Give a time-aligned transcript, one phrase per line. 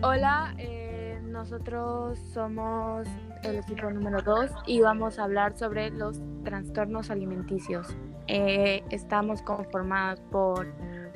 [0.00, 3.08] Hola, eh, nosotros somos
[3.42, 7.96] el equipo número 2 y vamos a hablar sobre los trastornos alimenticios.
[8.28, 10.68] Eh, estamos conformados por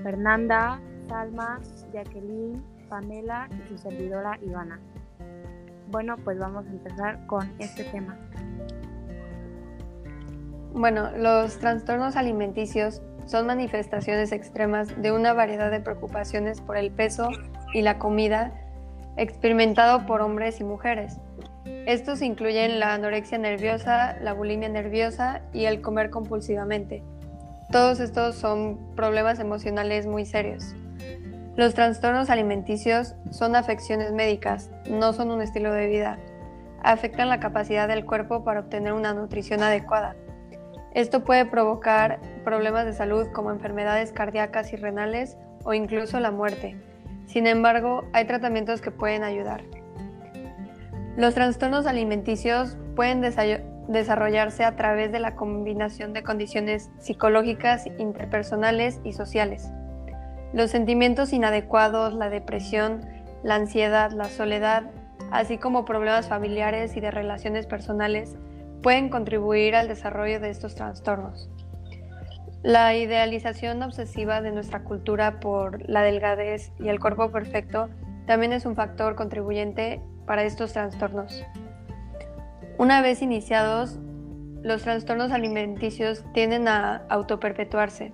[0.02, 1.60] Fernanda, Salma,
[1.92, 4.80] Jacqueline, Pamela y su servidora Ivana.
[5.92, 8.18] Bueno, pues vamos a empezar con este tema.
[10.74, 17.28] Bueno, los trastornos alimenticios son manifestaciones extremas de una variedad de preocupaciones por el peso
[17.72, 18.58] y la comida
[19.16, 21.18] experimentado por hombres y mujeres.
[21.86, 27.02] Estos incluyen la anorexia nerviosa, la bulimia nerviosa y el comer compulsivamente.
[27.70, 30.74] Todos estos son problemas emocionales muy serios.
[31.56, 36.18] Los trastornos alimenticios son afecciones médicas, no son un estilo de vida.
[36.82, 40.16] Afectan la capacidad del cuerpo para obtener una nutrición adecuada.
[40.94, 46.76] Esto puede provocar problemas de salud como enfermedades cardíacas y renales o incluso la muerte.
[47.26, 49.62] Sin embargo, hay tratamientos que pueden ayudar.
[51.16, 59.12] Los trastornos alimenticios pueden desarrollarse a través de la combinación de condiciones psicológicas, interpersonales y
[59.12, 59.70] sociales.
[60.52, 63.02] Los sentimientos inadecuados, la depresión,
[63.42, 64.90] la ansiedad, la soledad,
[65.30, 68.36] así como problemas familiares y de relaciones personales,
[68.82, 71.50] pueden contribuir al desarrollo de estos trastornos.
[72.62, 77.88] La idealización obsesiva de nuestra cultura por la delgadez y el cuerpo perfecto
[78.26, 81.44] también es un factor contribuyente para estos trastornos.
[82.78, 83.98] Una vez iniciados,
[84.62, 88.12] los trastornos alimenticios tienden a autoperpetuarse.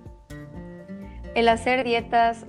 [1.35, 2.47] El hacer dietas,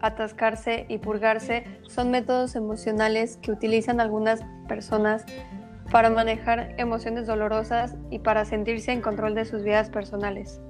[0.00, 5.26] atascarse y purgarse son métodos emocionales que utilizan algunas personas
[5.90, 10.60] para manejar emociones dolorosas y para sentirse en control de sus vidas personales.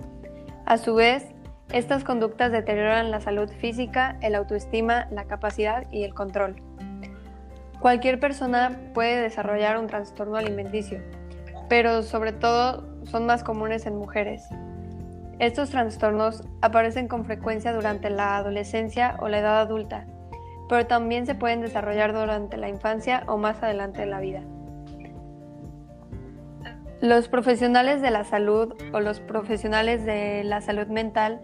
[0.71, 1.27] A su vez,
[1.73, 6.63] estas conductas deterioran la salud física, el autoestima, la capacidad y el control.
[7.81, 11.03] Cualquier persona puede desarrollar un trastorno alimenticio,
[11.69, 14.45] pero sobre todo son más comunes en mujeres.
[15.41, 20.07] Estos trastornos aparecen con frecuencia durante la adolescencia o la edad adulta,
[20.69, 24.45] pero también se pueden desarrollar durante la infancia o más adelante en la vida.
[27.01, 31.41] Los profesionales de la salud o los profesionales de la salud mental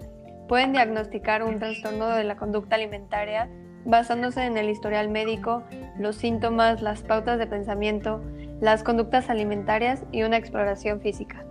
[0.48, 3.48] pueden diagnosticar un trastorno de la conducta alimentaria
[3.86, 5.62] basándose en el historial médico,
[5.98, 8.20] los síntomas, las pautas de pensamiento,
[8.60, 11.42] las conductas alimentarias y una exploración física.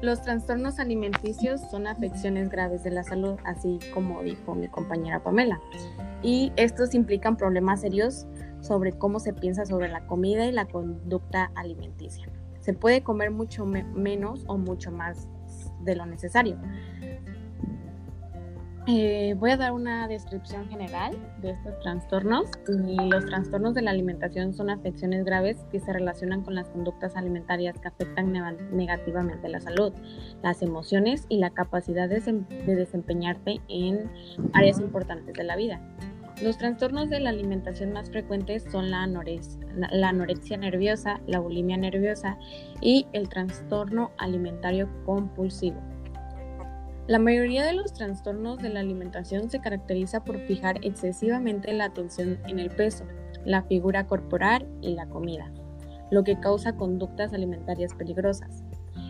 [0.00, 5.60] Los trastornos alimenticios son afecciones graves de la salud, así como dijo mi compañera Pamela,
[6.22, 8.26] y estos implican problemas serios
[8.66, 12.28] sobre cómo se piensa sobre la comida y la conducta alimenticia.
[12.60, 15.28] Se puede comer mucho menos o mucho más
[15.84, 16.58] de lo necesario.
[18.88, 22.48] Eh, voy a dar una descripción general de estos trastornos.
[22.68, 27.16] Y los trastornos de la alimentación son afecciones graves que se relacionan con las conductas
[27.16, 28.32] alimentarias que afectan
[28.72, 29.92] negativamente la salud,
[30.42, 34.08] las emociones y la capacidad de desempeñarte en
[34.52, 35.80] áreas importantes de la vida.
[36.42, 42.38] Los trastornos de la alimentación más frecuentes son la anorexia, nerviosa, la bulimia nerviosa
[42.82, 45.80] y el trastorno alimentario compulsivo.
[47.06, 52.38] La mayoría de los trastornos de la alimentación se caracteriza por fijar excesivamente la atención
[52.46, 53.06] en el peso,
[53.46, 55.50] la figura corporal y la comida,
[56.10, 58.65] lo que causa conductas alimentarias peligrosas.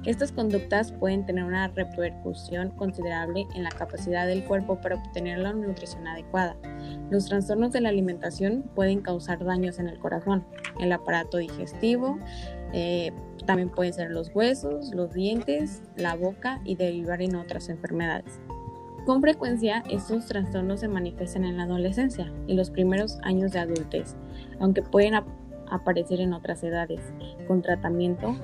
[0.06, 5.53] Estas conductas pueden tener una repercusión considerable en la capacidad del cuerpo para obtener la
[5.53, 6.56] nutrición adecuada.
[7.11, 10.44] Los trastornos de la alimentación pueden causar daños en el corazón,
[10.78, 12.21] el aparato digestivo,
[12.72, 13.11] eh,
[13.47, 18.38] también pueden ser los huesos, los dientes, la boca y derivar en otras enfermedades.
[19.06, 24.15] Con frecuencia, estos trastornos se manifiestan en la adolescencia y los primeros años de adultez,
[24.61, 25.15] aunque pueden
[25.69, 27.00] aparecer en otras edades,
[27.49, 28.37] con tratamiento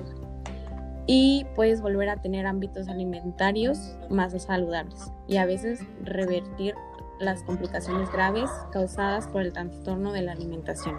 [1.05, 6.75] y puedes volver a tener ámbitos alimentarios más saludables y a veces revertir
[7.19, 10.97] las complicaciones graves causadas por el trastorno de la alimentación.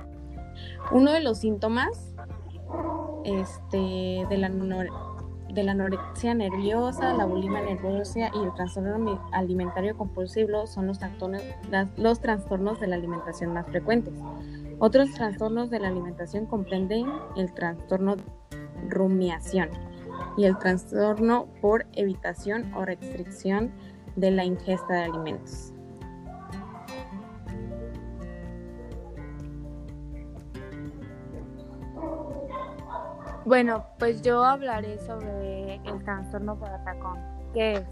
[0.93, 2.14] Uno de los síntomas
[3.25, 10.67] este, de, la, de la anorexia nerviosa, la bulimia nerviosa y el trastorno alimentario compulsivo
[10.67, 11.43] son los trastornos,
[12.81, 14.14] de la alimentación más frecuentes.
[14.78, 17.06] Otros trastornos de la alimentación comprenden
[17.37, 18.17] el trastorno
[18.88, 19.70] rumiación,
[20.36, 23.72] y el trastorno por evitación o restricción
[24.16, 25.72] de la ingesta de alimentos.
[33.44, 37.19] Bueno, pues yo hablaré sobre el trastorno por atracón.
[37.52, 37.82] ¿Qué es?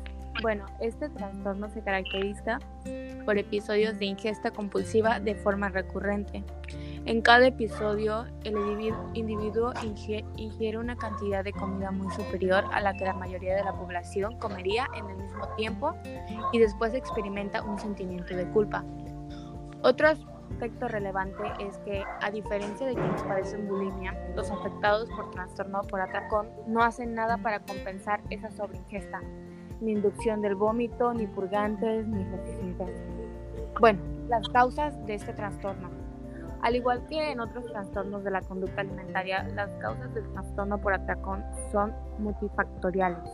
[0.41, 2.59] Bueno, este trastorno se caracteriza
[3.27, 6.43] por episodios de ingesta compulsiva de forma recurrente.
[7.05, 8.55] En cada episodio, el
[9.15, 9.73] individuo
[10.37, 14.39] ingiere una cantidad de comida muy superior a la que la mayoría de la población
[14.39, 15.95] comería en el mismo tiempo
[16.53, 18.85] y después experimenta un sentimiento de culpa.
[19.83, 25.81] Otro aspecto relevante es que, a diferencia de quienes padecen bulimia, los afectados por trastorno
[25.83, 29.21] por atracón no hacen nada para compensar esa sobreingesta,
[29.81, 32.87] ni inducción del vómito, ni purgantes, ni resistencia.
[33.81, 33.99] Bueno,
[34.29, 36.02] las causas de este trastorno.
[36.63, 40.95] Al igual que en otros trastornos de la conducta alimentaria, las causas del trastorno por
[40.95, 43.29] atracón son multifactoriales.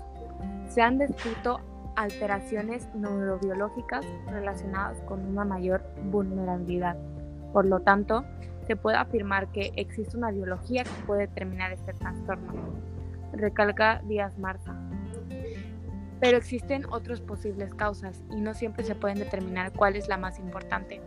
[0.68, 1.60] Se han descrito
[1.94, 6.96] alteraciones neurobiológicas relacionadas con una mayor vulnerabilidad.
[7.52, 8.24] Por lo tanto,
[8.66, 12.52] se puede afirmar que existe una biología que puede determinar este trastorno.
[13.32, 14.74] Recalca Díaz Marza.
[16.20, 20.38] Pero existen otras posibles causas y no siempre se pueden determinar cuál es la más
[20.38, 21.00] importante.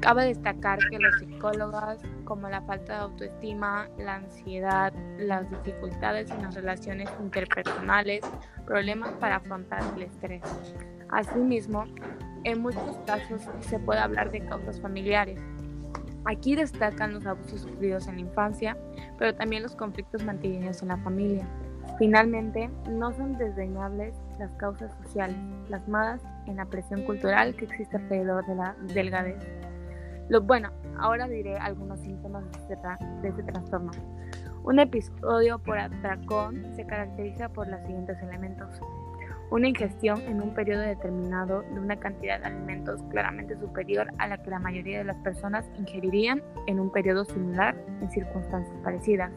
[0.00, 6.42] Cabe destacar que los psicólogos, como la falta de autoestima, la ansiedad, las dificultades en
[6.42, 8.22] las relaciones interpersonales,
[8.64, 10.42] problemas para afrontar el estrés.
[11.10, 11.84] Asimismo,
[12.44, 15.40] en muchos casos se puede hablar de causas familiares.
[16.24, 18.76] Aquí destacan los abusos sufridos en la infancia,
[19.18, 21.46] pero también los conflictos mantenidos en la familia.
[21.98, 28.46] Finalmente, no son desdeñables las causas sociales, plasmadas en la presión cultural que existe alrededor
[28.46, 29.59] de la delgadez.
[30.38, 32.88] Bueno, ahora diré algunos síntomas de este,
[33.22, 33.90] de este trastorno.
[34.62, 38.80] Un episodio por atracón se caracteriza por los siguientes elementos.
[39.50, 44.40] Una ingestión en un periodo determinado de una cantidad de alimentos claramente superior a la
[44.40, 49.32] que la mayoría de las personas ingerirían en un periodo similar en circunstancias parecidas.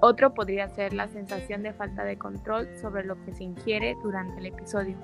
[0.00, 4.38] Otro podría ser la sensación de falta de control sobre lo que se ingiere durante
[4.38, 4.96] el episodio.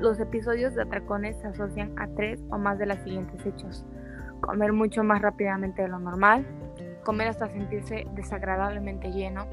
[0.00, 3.84] Los episodios de atracones se asocian a tres o más de los siguientes hechos.
[4.40, 6.46] Comer mucho más rápidamente de lo normal,
[7.04, 9.46] comer hasta sentirse desagradablemente lleno,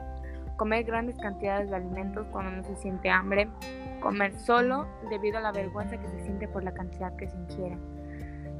[0.55, 3.49] comer grandes cantidades de alimentos cuando no se siente hambre,
[4.01, 7.77] comer solo debido a la vergüenza que se siente por la cantidad que se ingiere,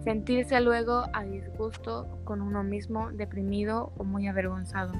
[0.03, 4.91] sentirse luego a disgusto con uno mismo, deprimido o muy avergonzado.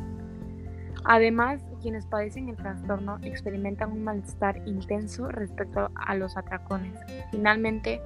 [1.03, 6.99] Además, quienes padecen el trastorno experimentan un malestar intenso respecto a los atracones.
[7.31, 8.01] Finalmente,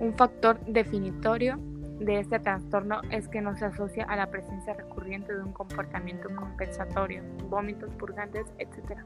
[0.00, 1.58] un factor definitorio
[2.00, 6.28] de este trastorno es que no se asocia a la presencia recurrente de un comportamiento
[6.34, 9.00] compensatorio, vómitos purgantes, etc.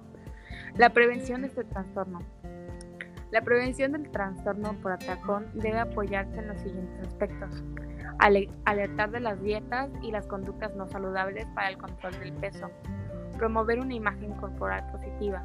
[0.76, 2.20] La prevención de este trastorno.
[3.30, 7.62] La prevención del trastorno por atracón debe apoyarse en los siguientes aspectos.
[8.18, 12.70] Alertar de las dietas y las conductas no saludables para el control del peso,
[13.40, 15.42] promover una imagen corporal positiva,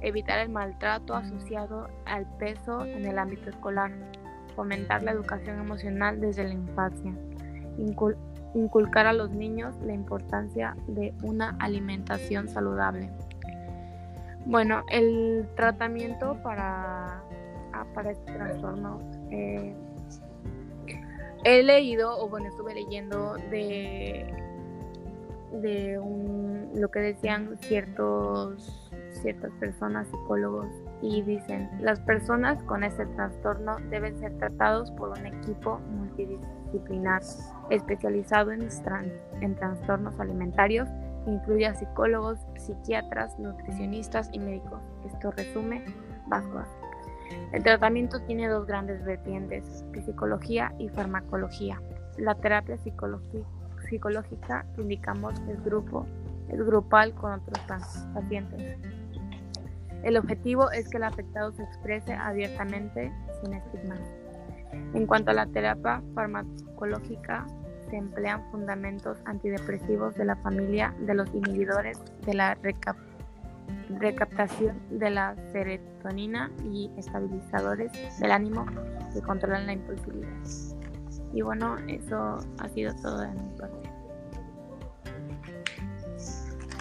[0.00, 3.92] evitar el maltrato asociado al peso en el ámbito escolar,
[4.56, 7.14] fomentar la educación emocional desde la infancia,
[8.54, 13.08] inculcar a los niños la importancia de una alimentación saludable.
[14.44, 17.22] Bueno, el tratamiento para,
[17.72, 18.98] ah, para este trastorno,
[19.30, 19.72] eh,
[21.44, 24.49] he leído, o bueno, estuve leyendo de
[25.52, 26.00] de
[26.74, 28.90] lo que decían ciertos,
[29.22, 30.68] ciertas personas, psicólogos,
[31.02, 37.22] y dicen, las personas con este trastorno deben ser tratados por un equipo multidisciplinar
[37.70, 38.68] especializado en,
[39.40, 40.88] en trastornos alimentarios
[41.24, 44.80] que incluye psicólogos, psiquiatras, nutricionistas y médicos.
[45.04, 45.84] Esto resume
[46.28, 46.62] Vasco.
[47.52, 51.80] El tratamiento tiene dos grandes vertientes, psicología y farmacología.
[52.16, 53.46] La terapia psicológica
[53.80, 56.06] psicológica que indicamos es grupo,
[56.48, 57.58] es grupal con otros
[58.14, 58.78] pacientes.
[60.02, 63.96] El objetivo es que el afectado se exprese abiertamente sin estigma.
[64.94, 67.46] En cuanto a la terapia farmacológica,
[67.90, 72.56] se emplean fundamentos antidepresivos de la familia de los inhibidores de la
[73.90, 78.64] recaptación de la serotonina y estabilizadores del ánimo
[79.12, 80.79] que controlan la impulsividad.
[81.32, 83.90] Y bueno, eso ha sido todo de mi parte.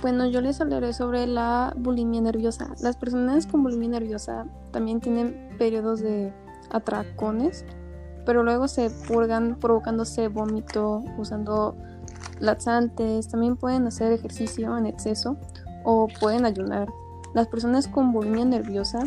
[0.01, 2.73] Bueno, yo les hablaré sobre la bulimia nerviosa.
[2.81, 6.33] Las personas con bulimia nerviosa también tienen periodos de
[6.69, 7.65] atracones,
[8.25, 11.75] pero luego se purgan provocándose vómito, usando
[12.39, 15.35] laxantes, también pueden hacer ejercicio en exceso
[15.83, 16.87] o pueden ayunar.
[17.33, 18.99] Las personas con bulimia nerviosa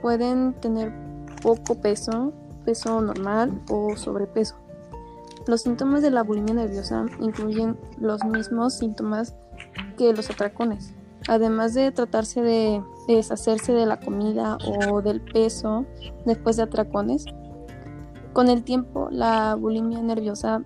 [0.00, 0.92] pueden tener
[1.42, 2.32] poco peso,
[2.64, 4.59] peso normal o sobrepeso.
[5.50, 9.34] Los síntomas de la bulimia nerviosa incluyen los mismos síntomas
[9.98, 10.94] que los atracones.
[11.26, 14.58] Además de tratarse de deshacerse de la comida
[14.92, 15.86] o del peso
[16.24, 17.24] después de atracones.
[18.32, 20.62] Con el tiempo, la bulimia nerviosa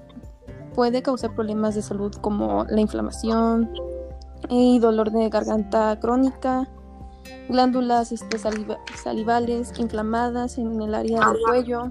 [0.75, 3.73] puede causar problemas de salud como la inflamación
[4.51, 6.69] y dolor de garganta crónica,
[7.49, 8.37] glándulas este,
[9.03, 11.91] salivales inflamadas en el área del cuello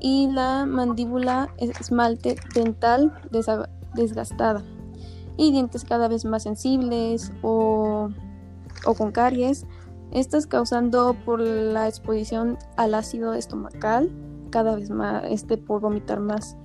[0.00, 3.12] y la mandíbula esmalte dental
[3.94, 4.62] desgastada.
[5.36, 8.10] Y dientes cada vez más sensibles o,
[8.96, 9.66] con caries,
[10.10, 14.10] estas causando por la exposición al ácido estomacal,
[14.50, 16.56] cada vez más, este, por vomitar más,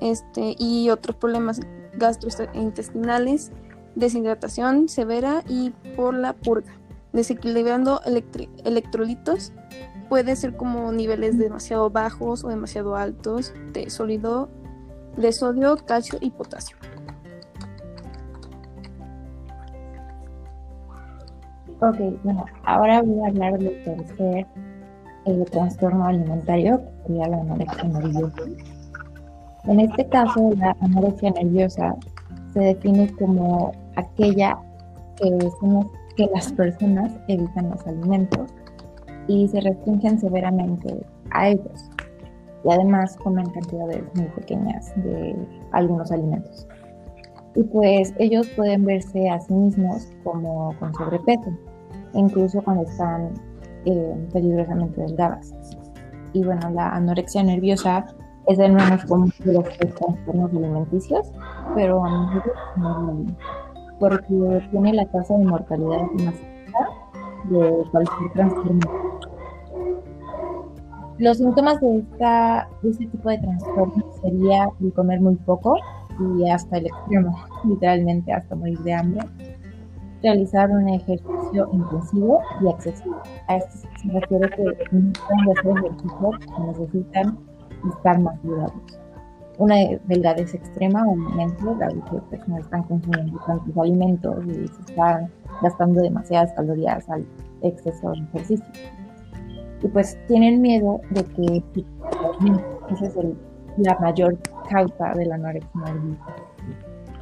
[0.00, 1.60] este, y otros problemas
[1.94, 3.50] gastrointestinales,
[3.94, 6.72] deshidratación severa y por la purga,
[7.12, 8.00] desequilibrando
[8.64, 9.52] electrolitos,
[10.08, 14.48] puede ser como niveles demasiado bajos o demasiado altos de sólido
[15.16, 16.76] de sodio, calcio y potasio.
[21.80, 24.46] Ok, bueno, ahora voy a hablar del tercer
[25.26, 28.42] el trastorno alimentario, que sería la anorexia nerviosa.
[29.64, 31.94] En este caso, la anorexia nerviosa
[32.52, 34.58] se define como aquella
[35.16, 35.38] que,
[36.16, 38.52] que las personas evitan los alimentos
[39.26, 41.90] y se restringen severamente a ellos.
[42.64, 45.36] Y además comen cantidades muy pequeñas de
[45.72, 46.66] algunos alimentos.
[47.54, 51.52] Y pues ellos pueden verse a sí mismos como con sobrepeso
[52.14, 53.34] incluso cuando están
[53.84, 55.52] eh, peligrosamente delgadas.
[56.32, 58.06] Y bueno, la anorexia nerviosa
[58.46, 61.32] es el menos común de los trastornos alimenticios,
[61.74, 62.02] pero
[62.76, 63.26] no
[64.00, 66.88] porque tiene la tasa de mortalidad más alta
[67.44, 69.13] de cualquier trastorno.
[71.18, 75.76] Los síntomas de, esta, de este tipo de trastorno sería el comer muy poco
[76.18, 79.20] y hasta el extremo, literalmente hasta morir de hambre,
[80.22, 83.16] realizar un ejercicio intensivo y accesible.
[83.46, 86.30] A esto se refiere que no pueden hacer ejercicio
[86.66, 87.38] necesitan
[87.88, 89.00] estar más saludables.
[89.58, 95.30] Una delgadez extrema, obviamente, la que personas están consumiendo tantos alimentos y se están
[95.62, 97.24] gastando demasiadas calorías al
[97.62, 98.66] exceso de ejercicio.
[99.84, 101.62] Y pues tienen miedo de que
[102.90, 103.16] esa es
[103.76, 104.36] la mayor
[104.68, 105.70] causa de la anorexia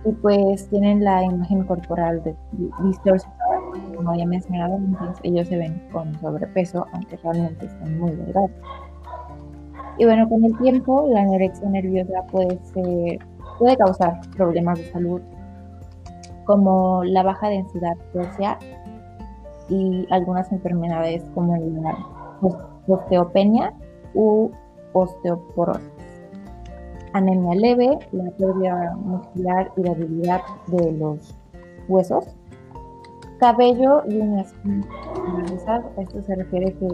[0.05, 2.35] y pues tienen la imagen corporal de,
[2.83, 3.61] distorsionada,
[3.97, 8.51] como había mencionado antes, ellos se ven con sobrepeso, aunque realmente están muy delgados.
[9.99, 13.19] Y bueno, con el tiempo la anorexia nerviosa puede, ser,
[13.59, 15.21] puede causar problemas de salud
[16.45, 18.59] como la baja densidad ósea
[19.69, 21.97] y algunas enfermedades como la
[22.87, 23.73] osteopenia
[24.15, 24.51] u
[24.93, 25.93] osteoporosis
[27.13, 31.35] anemia leve, la pérdida muscular y debilidad de los
[31.89, 32.25] huesos,
[33.39, 34.55] cabello y uñas
[35.99, 36.89] Esto se refiere que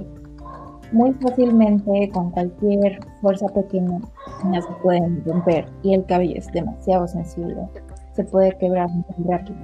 [0.93, 4.01] muy fácilmente con cualquier fuerza pequeña
[4.45, 7.69] uñas se pueden romper y el cabello es demasiado sensible.
[8.13, 9.59] Se puede quebrar muy rápido.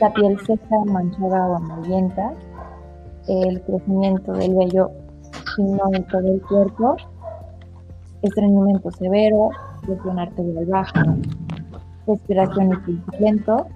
[0.00, 2.32] La piel seca, manchada o amarillenta,
[3.28, 4.90] el crecimiento del vello
[5.56, 6.96] fino en todo el cuerpo
[8.24, 9.50] estreñimiento severo,
[9.82, 11.16] presión arterial baja,
[12.06, 12.82] respiración
[13.18, 13.66] lento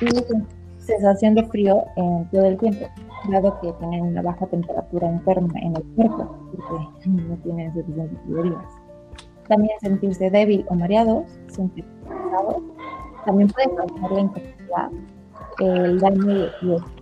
[0.00, 2.86] y sensación de frío en todo el tiempo,
[3.30, 8.64] dado que tienen una baja temperatura interna en el cuerpo, porque no tienen suficientes calorías.
[9.48, 12.62] También sentirse débil o mareado, sentirse cansado,
[13.24, 14.90] también puede causar la incapacidad,
[15.60, 16.46] el daño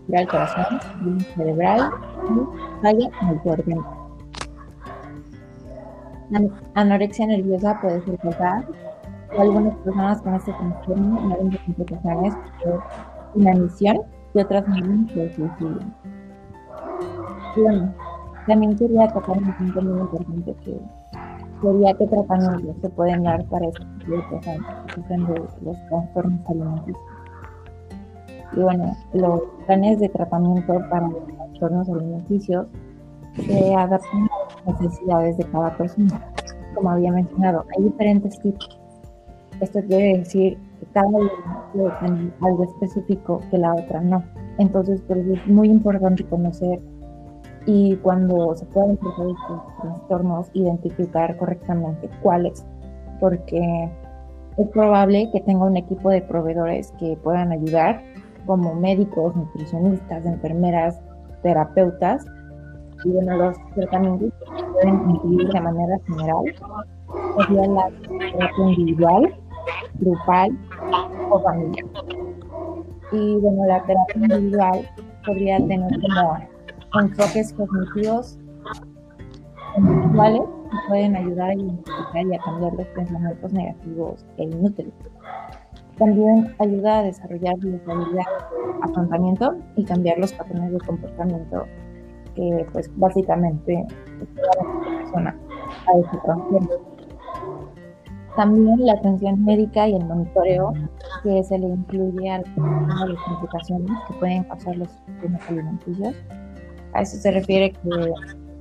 [0.09, 1.91] y al corazón, cerebral
[2.31, 3.11] y falla
[3.43, 4.07] cuerpo.
[6.31, 6.41] La
[6.75, 8.67] anorexia nerviosa puede ser fatal.
[9.39, 12.35] Algunas personas con este trastorno mueren de complicaciones
[12.65, 12.83] por
[13.35, 14.01] inanición
[14.35, 15.81] y otras mueren por suicidio.
[17.57, 17.95] Bueno,
[18.47, 20.81] también quería tocar un punto muy importante que
[21.63, 25.89] sería qué tratamientos se pueden dar para este tipo de personas que sufren de los
[25.89, 27.16] trastornos alimenticios.
[28.53, 32.67] Y bueno, los planes de tratamiento para los trastornos alimenticios
[33.35, 36.33] se adaptan a las necesidades de cada persona.
[36.75, 38.79] Como había mencionado, hay diferentes tipos.
[39.61, 41.31] Esto quiere decir que cada uno
[41.73, 44.23] puede algo específico que la otra no.
[44.59, 46.81] Entonces, pues, es muy importante conocer
[47.67, 52.65] y cuando se pueden empezar estos trastornos, identificar correctamente cuáles,
[53.21, 53.91] porque
[54.57, 58.03] es probable que tenga un equipo de proveedores que puedan ayudar,
[58.47, 61.01] como médicos, nutricionistas, enfermeras,
[61.43, 62.25] terapeutas,
[63.05, 64.33] y bueno, los tratamientos
[64.73, 66.45] pueden incluir de manera general,
[67.37, 69.35] sería la terapia individual,
[69.95, 70.59] grupal
[71.31, 71.85] o familiar.
[73.13, 74.91] Y bueno, la terapia individual
[75.25, 76.39] podría tener como
[77.01, 78.39] enfoques cognitivos
[79.77, 84.95] individuales que pueden ayudar a identificar y a cambiar los pensamientos negativos e inútiles.
[85.99, 91.65] También ayuda a desarrollar la habilidad de afrontamiento y cambiar los patrones de comportamiento
[92.35, 93.87] que, pues, básicamente,
[94.19, 95.37] la persona
[95.87, 96.69] a ese trastorno.
[98.37, 100.75] También la atención médica y el monitoreo
[101.23, 106.15] que se le incluye a las complicaciones que pueden causar los sistemas alimenticios.
[106.93, 108.13] A eso se refiere que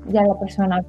[0.08, 0.82] ya la persona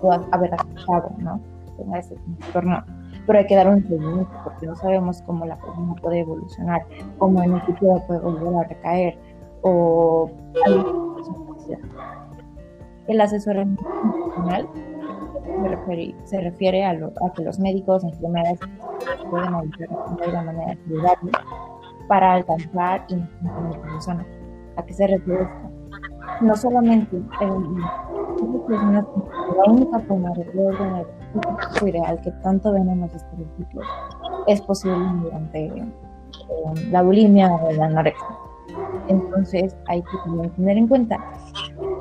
[0.00, 1.40] puede haber afectado, ¿no?
[1.76, 2.82] Tenga ese trastorno
[3.26, 6.82] pero hay que dar un seguimiento porque no sabemos cómo la persona puede evolucionar,
[7.18, 9.18] cómo en el futuro puede volver a recaer
[9.62, 10.30] o
[13.06, 14.68] el asesoramiento profesional
[16.24, 18.58] se refiere, a, lo, a, que los médicos, enfermeras
[19.30, 21.32] pueden ayudar de una manera saludable
[22.08, 24.26] para alcanzar y mejorar la persona.
[24.76, 25.70] ¿A qué se refiere esto?
[26.40, 27.48] No solamente el,
[28.78, 31.06] la única forma de poder
[31.86, 33.86] ideal que tanto ven en los estereotipos
[34.46, 35.84] es posible mediante eh,
[36.90, 38.26] la bulimia o la anorexia.
[39.08, 41.18] Entonces hay que tener en cuenta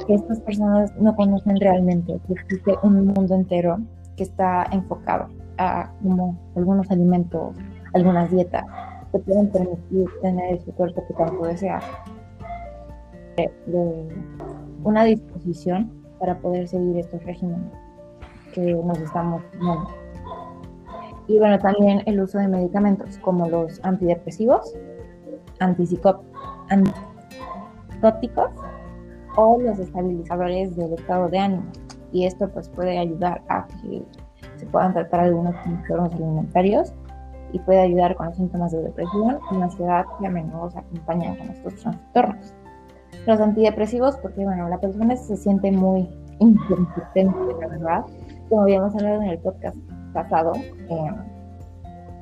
[0.06, 3.80] que estas personas no conocen realmente que existe un mundo entero
[4.16, 7.56] que está enfocado a como algunos alimentos,
[7.94, 8.66] algunas dietas
[9.12, 11.80] que pueden permitir tener ese cuerpo que tanto desea.
[13.38, 14.08] De
[14.84, 17.81] una disposición para poder seguir estos regímenes
[18.52, 19.88] que nos estamos dando.
[21.28, 24.74] Y bueno, también el uso de medicamentos como los antidepresivos,
[25.60, 28.52] antipsicóticos
[29.38, 31.64] o los estabilizadores del estado de ánimo.
[32.12, 34.04] Y esto pues puede ayudar a que
[34.58, 36.94] se puedan tratar algunos trastornos alimentarios
[37.54, 41.38] y puede ayudar con los síntomas de depresión y ansiedad que a menudo se acompañan
[41.38, 42.54] con estos trastornos.
[43.26, 48.06] Los antidepresivos, porque bueno, la persona se siente muy inconsistente, la verdad,
[48.52, 49.78] como habíamos hablado en el podcast
[50.14, 50.52] pasado,
[50.90, 51.12] eh,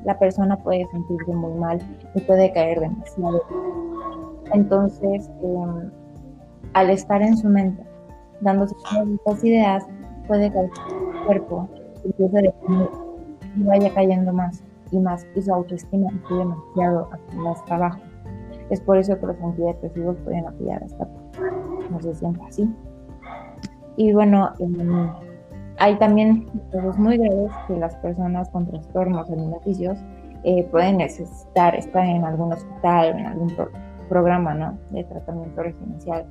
[0.06, 1.80] la persona puede sentirse muy mal
[2.14, 3.42] y puede caer demasiado.
[4.54, 5.90] Entonces, eh,
[6.74, 7.84] al estar en su mente,
[8.42, 9.88] dándose estas ideas,
[10.28, 11.68] puede caer su cuerpo
[12.06, 18.00] y vaya cayendo más y más y su autoestima esté demasiado más trabajo.
[18.70, 21.54] Es por eso que los antidepresivos pueden apoyar a esta persona,
[21.90, 22.72] no se sienta así.
[23.98, 24.54] Y bueno,
[25.80, 29.98] hay también casos muy graves que las personas con trastornos alimenticios
[30.44, 33.56] eh, pueden necesitar estar en algún hospital o en algún
[34.10, 34.78] programa ¿no?
[34.92, 36.26] de tratamiento residencial.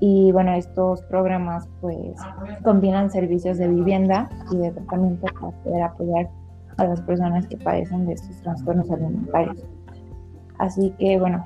[0.00, 2.16] Y bueno, estos programas pues
[2.64, 6.30] combinan servicios de vivienda y de tratamiento para poder apoyar
[6.78, 9.64] a las personas que padecen de estos trastornos alimentarios.
[10.58, 11.42] Así que bueno,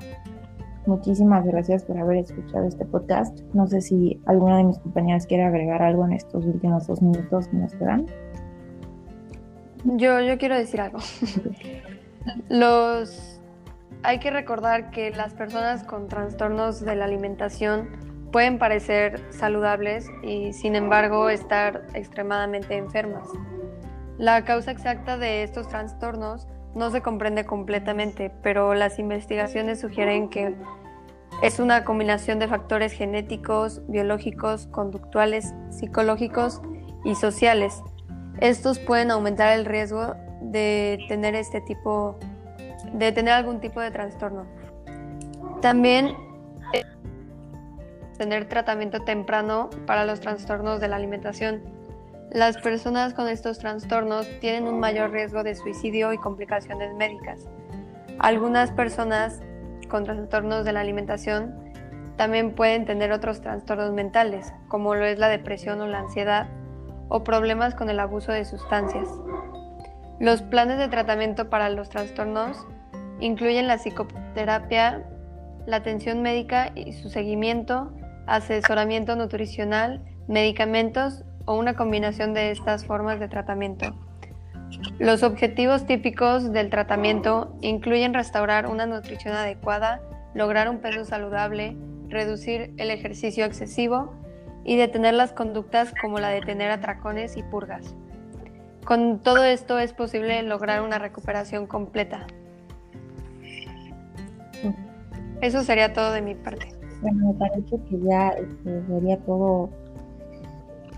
[0.87, 3.39] Muchísimas gracias por haber escuchado este podcast.
[3.53, 7.49] No sé si alguna de mis compañeras quiere agregar algo en estos últimos dos minutos
[7.49, 8.05] que nos quedan.
[9.83, 10.99] Yo, yo quiero decir algo.
[12.49, 13.41] Los
[14.03, 17.89] hay que recordar que las personas con trastornos de la alimentación
[18.31, 23.27] pueden parecer saludables y sin embargo estar extremadamente enfermas.
[24.17, 30.55] La causa exacta de estos trastornos no se comprende completamente, pero las investigaciones sugieren que
[31.41, 36.61] es una combinación de factores genéticos, biológicos, conductuales, psicológicos
[37.03, 37.83] y sociales.
[38.39, 42.17] Estos pueden aumentar el riesgo de tener este tipo
[42.93, 44.45] de tener algún tipo de trastorno.
[45.61, 46.15] También
[48.17, 51.61] tener tratamiento temprano para los trastornos de la alimentación
[52.31, 57.47] las personas con estos trastornos tienen un mayor riesgo de suicidio y complicaciones médicas.
[58.19, 59.41] Algunas personas
[59.87, 61.55] con trastornos de la alimentación
[62.17, 66.47] también pueden tener otros trastornos mentales, como lo es la depresión o la ansiedad,
[67.09, 69.07] o problemas con el abuso de sustancias.
[70.19, 72.67] Los planes de tratamiento para los trastornos
[73.19, 75.05] incluyen la psicoterapia,
[75.65, 77.93] la atención médica y su seguimiento,
[78.25, 83.95] asesoramiento nutricional, medicamentos o una combinación de estas formas de tratamiento.
[84.99, 90.01] Los objetivos típicos del tratamiento incluyen restaurar una nutrición adecuada,
[90.35, 91.75] lograr un peso saludable,
[92.09, 94.13] reducir el ejercicio excesivo
[94.65, 97.95] y detener las conductas como la de tener atracones y purgas.
[98.85, 102.27] Con todo esto es posible lograr una recuperación completa.
[105.41, 106.73] Eso sería todo de mi parte.
[107.01, 109.69] Bueno, me parece que ya este, sería todo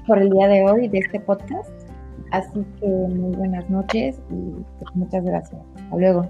[0.10, 1.70] por el día de hoy de este podcast.
[2.32, 4.56] Así que muy buenas noches y
[4.96, 5.62] muchas gracias.
[5.76, 6.28] Hasta luego.